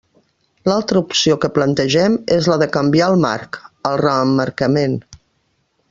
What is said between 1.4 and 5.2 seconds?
que plantegem és la de canviar el marc: el reemmarcament.